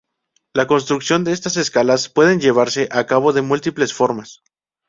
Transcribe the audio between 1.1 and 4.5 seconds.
de estas escalas puede llevarse a cabo de múltiples formas.